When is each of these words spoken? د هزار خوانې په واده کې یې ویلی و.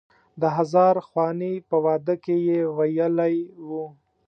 د 0.41 0.43
هزار 0.57 0.95
خوانې 1.07 1.53
په 1.69 1.77
واده 1.85 2.15
کې 2.23 2.35
یې 2.47 2.59
ویلی 2.77 3.35
و. 3.67 3.69